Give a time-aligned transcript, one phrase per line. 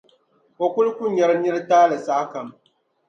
[0.63, 2.47] O kul ku nyari nir’ taali sahakam.